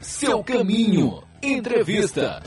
[0.00, 1.22] Seu caminho.
[1.42, 2.42] Entrevista.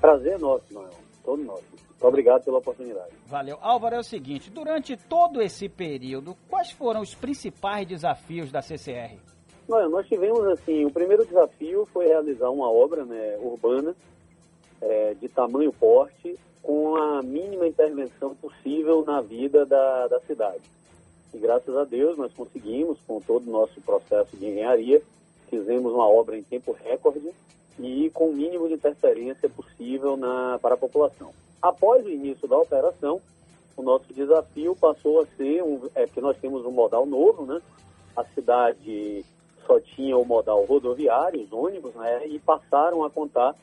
[0.00, 0.90] Prazer nosso, Noel.
[1.24, 1.64] Todo nosso.
[1.70, 3.10] Muito obrigado pela oportunidade.
[3.26, 3.58] Valeu.
[3.60, 9.16] Álvaro, é o seguinte, durante todo esse período, quais foram os principais desafios da CCR?
[9.68, 13.94] Noel, nós tivemos, assim, o primeiro desafio foi realizar uma obra né, urbana
[14.80, 20.62] é, de tamanho porte com a mínima intervenção possível na vida da, da cidade.
[21.32, 25.02] E graças a Deus nós conseguimos, com todo o nosso processo de engenharia,
[25.48, 27.30] fizemos uma obra em tempo recorde
[27.78, 31.32] e com o mínimo de interferência possível na, para a população.
[31.60, 33.20] Após o início da operação,
[33.76, 37.60] o nosso desafio passou a ser, um, é que nós temos um modal novo, né?
[38.16, 39.24] A cidade
[39.66, 42.26] só tinha o modal rodoviário, os ônibus, né?
[42.26, 43.54] E passaram a contar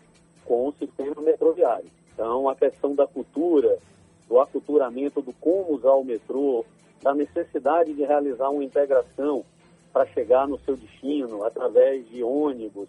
[0.46, 1.90] com o sistema metroviário.
[2.14, 3.78] Então, a questão da cultura,
[4.28, 6.64] do aculturamento do como usar o metrô,
[7.02, 9.44] da necessidade de realizar uma integração
[9.92, 12.88] para chegar no seu destino através de ônibus,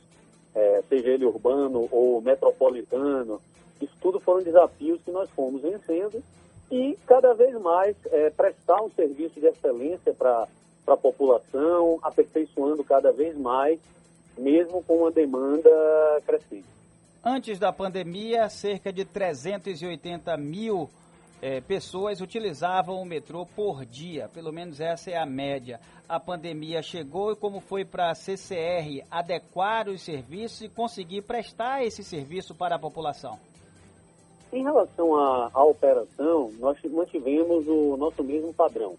[0.54, 3.40] é, seja ele urbano ou metropolitano.
[3.80, 6.22] Isso tudo foram desafios que nós fomos vencendo
[6.70, 10.48] e cada vez mais é, prestar um serviço de excelência para
[10.86, 13.78] a população, aperfeiçoando cada vez mais,
[14.36, 15.70] mesmo com uma demanda
[16.26, 16.75] crescente.
[17.28, 20.88] Antes da pandemia, cerca de 380 mil
[21.42, 25.80] é, pessoas utilizavam o metrô por dia, pelo menos essa é a média.
[26.08, 31.82] A pandemia chegou e como foi para a CCR adequar os serviços e conseguir prestar
[31.82, 33.36] esse serviço para a população?
[34.52, 38.94] Em relação à, à operação, nós mantivemos o nosso mesmo padrão.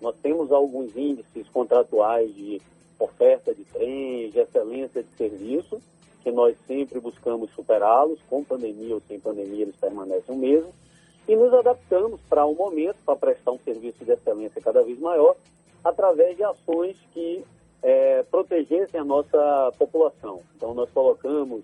[0.00, 2.62] Nós temos alguns índices contratuais de
[3.00, 5.82] oferta de trens, de excelência de serviço,
[6.24, 10.72] que nós sempre buscamos superá-los, com pandemia ou sem pandemia eles permanecem o mesmo
[11.28, 14.98] e nos adaptamos para o um momento, para prestar um serviço de excelência cada vez
[14.98, 15.36] maior,
[15.84, 17.44] através de ações que
[17.82, 20.40] é, protegessem a nossa população.
[20.56, 21.62] Então, nós colocamos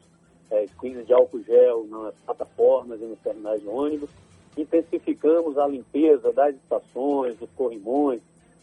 [0.50, 4.10] é, de álcool gel nas plataformas e nos terminais de ônibus,
[4.56, 8.20] intensificamos a limpeza das estações, dos corrimões,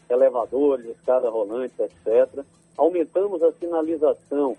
[0.09, 2.43] elevadores, escada rolante, etc.
[2.77, 4.55] Aumentamos a sinalização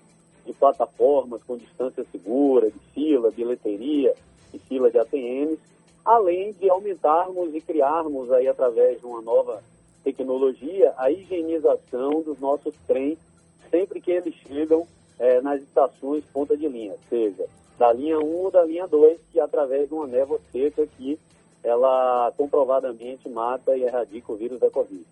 [0.49, 4.15] de plataformas com distância segura, de fila, bilheteria
[4.53, 5.59] e fila de ATMs
[6.05, 9.63] além de aumentarmos e criarmos aí através de uma nova
[10.03, 13.19] tecnologia a higienização dos nossos trens
[13.71, 14.87] sempre que eles chegam
[15.19, 17.47] é, nas estações ponta de linha, seja
[17.79, 21.19] da linha 1 ou da linha 2, que através de uma névoa seca que
[21.63, 25.05] ela comprovadamente mata e erradica o vírus da Covid.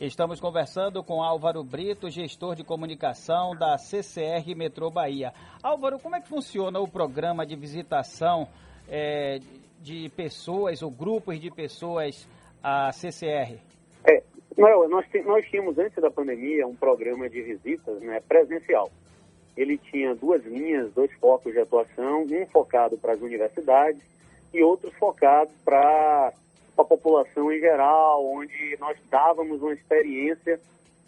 [0.00, 5.32] Estamos conversando com Álvaro Brito, gestor de comunicação da CCR Metrô Bahia.
[5.60, 8.46] Álvaro, como é que funciona o programa de visitação
[8.88, 9.40] é,
[9.80, 12.28] de pessoas ou grupos de pessoas
[12.62, 13.58] à CCR?
[14.04, 14.22] É,
[14.56, 18.88] nós, nós tínhamos antes da pandemia um programa de visitas né, presencial.
[19.56, 24.00] Ele tinha duas linhas, dois focos de atuação, um focado para as universidades
[24.54, 26.32] e outro focado para
[26.82, 30.60] a população em geral, onde nós dávamos uma experiência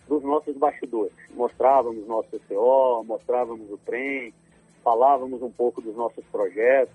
[0.08, 1.14] dos nossos bastidores.
[1.31, 4.34] Mostrávamos nosso CCO, mostrávamos o trem,
[4.82, 6.94] falávamos um pouco dos nossos projetos.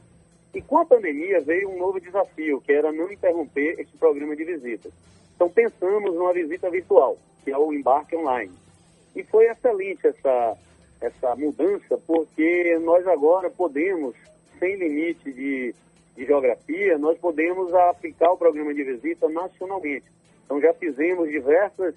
[0.53, 4.43] E com a pandemia veio um novo desafio, que era não interromper esse programa de
[4.43, 4.91] visitas.
[5.35, 8.51] Então pensamos numa visita virtual, que é o embarque online.
[9.15, 10.57] E foi excelente essa,
[11.01, 14.16] essa mudança, porque nós agora podemos,
[14.59, 15.75] sem limite de,
[16.16, 20.06] de geografia, nós podemos aplicar o programa de visita nacionalmente.
[20.46, 21.96] Então já fizemos diversas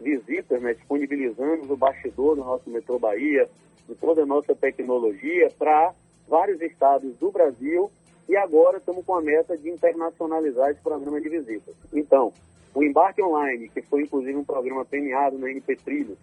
[0.00, 3.48] visitas, né, disponibilizamos o bastidor do nosso metrô Bahia,
[3.88, 5.92] de toda a nossa tecnologia para
[6.28, 7.90] vários estados do Brasil
[8.28, 11.74] e agora estamos com a meta de internacionalizar esse programa de visitas.
[11.92, 12.32] Então,
[12.74, 16.18] o Embarque Online, que foi inclusive um programa premiado na NP Trilhos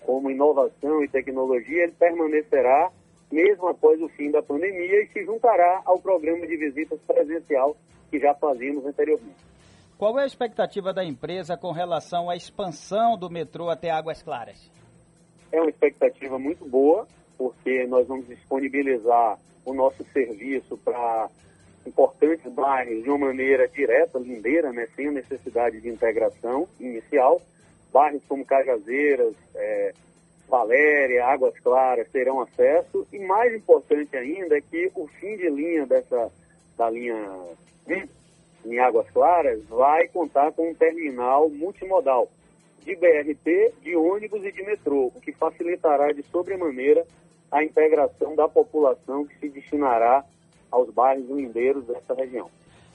[0.00, 2.90] como inovação e tecnologia, ele permanecerá
[3.30, 7.76] mesmo após o fim da pandemia e se juntará ao programa de visitas presencial
[8.10, 9.50] que já fazíamos anteriormente.
[9.96, 14.70] Qual é a expectativa da empresa com relação à expansão do metrô até Águas Claras?
[15.52, 17.06] É uma expectativa muito boa,
[17.36, 21.28] porque nós vamos disponibilizar o nosso serviço para
[21.86, 27.40] importantes bairros de uma maneira direta, lindeira, né, sem a necessidade de integração inicial.
[27.92, 29.92] Bairros como Cajazeiras, é,
[30.50, 35.86] Valéria, Águas Claras terão acesso e mais importante ainda é que o fim de linha
[35.86, 36.30] dessa
[36.76, 37.16] da linha
[38.64, 42.28] em Águas Claras vai contar com um terminal multimodal
[42.84, 47.06] de BRT, de ônibus e de metrô, o que facilitará de sobremaneira
[47.50, 50.24] a integração da população que se destinará
[50.70, 52.50] aos bairros lindeiros dessa região.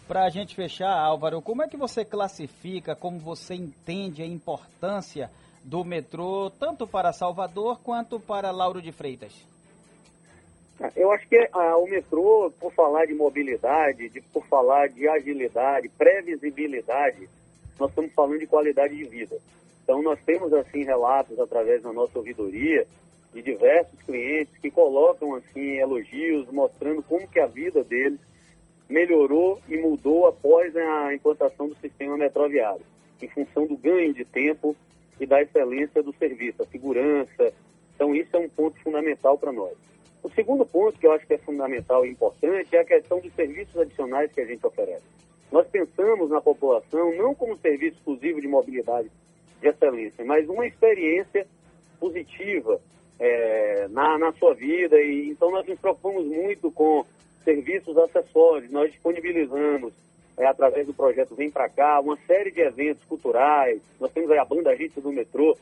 [0.07, 5.29] Para a gente fechar, Álvaro, como é que você classifica, como você entende a importância
[5.65, 9.33] do metrô, tanto para Salvador quanto para Lauro de Freitas?
[10.95, 15.89] Eu acho que ah, o metrô, por falar de mobilidade, de, por falar de agilidade,
[15.89, 17.27] previsibilidade,
[17.79, 19.37] nós estamos falando de qualidade de vida.
[19.83, 22.85] Então, nós temos, assim, relatos através da nossa ouvidoria
[23.33, 28.19] de diversos clientes que colocam, assim, elogios, mostrando como que a vida deles
[28.87, 32.85] melhorou e mudou após a implantação do sistema metroviário,
[33.21, 34.75] em função do ganho de tempo
[35.19, 37.53] e da excelência do serviço, a segurança.
[37.95, 39.77] Então, isso é um ponto fundamental para nós.
[40.21, 43.31] O segundo ponto que eu acho que é fundamental e importante é a questão dos
[43.33, 45.05] serviços adicionais que a gente oferece.
[45.51, 49.09] Nós pensamos na população não como serviço exclusivo de mobilidade
[49.61, 51.45] de excelência, mas uma experiência
[51.99, 52.81] positiva
[53.19, 54.99] é, na, na sua vida.
[54.99, 57.05] E, então nós nos preocupamos muito com
[57.43, 58.71] serviços acessórios.
[58.71, 59.93] Nós disponibilizamos,
[60.37, 63.81] é, através do projeto Vem Pra Cá, uma série de eventos culturais.
[63.99, 65.57] Nós temos aí a banda Rita do Metrô,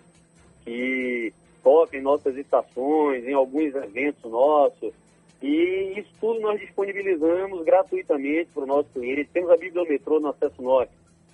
[0.64, 1.34] que
[1.64, 4.94] toca em nossas estações, em alguns eventos nossos.
[5.42, 9.30] E isso tudo nós disponibilizamos gratuitamente para o nosso cliente.
[9.34, 10.94] Temos a Bibliometrô no Acesso Norte,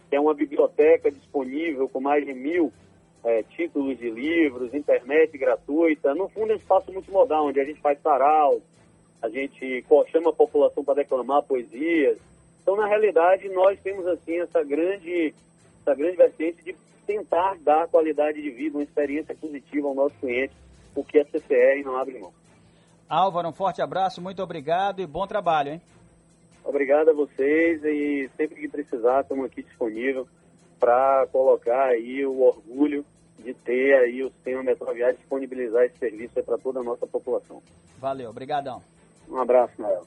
[0.09, 2.73] que é uma biblioteca disponível com mais de mil
[3.23, 6.15] é, títulos de livros, internet gratuita.
[6.15, 8.59] No fundo, é um espaço multimodal, onde a gente faz sarau,
[9.21, 12.17] a gente chama a população para declamar poesias.
[12.61, 15.33] Então, na realidade, nós temos assim essa grande,
[15.81, 16.75] essa grande vertente de
[17.05, 20.53] tentar dar qualidade de vida, uma experiência positiva ao nosso cliente,
[20.95, 22.31] o que a CCR não abre mão.
[23.07, 25.81] Álvaro, um forte abraço, muito obrigado e bom trabalho, hein?
[26.63, 30.27] Obrigado a vocês e sempre que precisar, estamos aqui disponível
[30.79, 33.03] para colocar aí o orgulho
[33.39, 37.61] de ter aí o sistema metroviário disponibilizar esse serviço para toda a nossa população.
[37.97, 38.81] Valeu, obrigadão.
[39.27, 40.05] Um abraço, Noel.